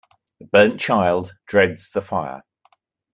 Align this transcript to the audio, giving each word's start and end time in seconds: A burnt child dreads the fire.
A 0.41 0.45
burnt 0.45 0.79
child 0.79 1.31
dreads 1.45 1.91
the 1.91 2.01
fire. 2.01 2.41